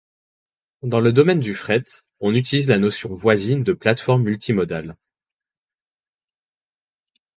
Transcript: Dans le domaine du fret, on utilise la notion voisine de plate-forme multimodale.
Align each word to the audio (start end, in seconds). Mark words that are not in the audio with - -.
Dans 0.81 0.99
le 0.99 1.13
domaine 1.13 1.39
du 1.41 1.53
fret, 1.53 1.83
on 2.21 2.33
utilise 2.33 2.67
la 2.69 2.79
notion 2.79 3.13
voisine 3.13 3.63
de 3.63 3.71
plate-forme 3.71 4.23
multimodale. 4.23 4.97